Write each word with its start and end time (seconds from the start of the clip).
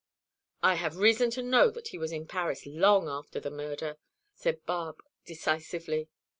"I 0.63 0.73
have 0.81 0.97
reason 0.97 1.29
to 1.29 1.43
know 1.43 1.69
that 1.69 1.89
he 1.89 1.99
was 1.99 2.11
in 2.11 2.25
Paris 2.25 2.65
long 2.65 3.07
after 3.07 3.39
the 3.39 3.51
murder," 3.51 3.99
said 4.33 4.65
Barbe 4.65 5.03
decisively. 5.27 6.09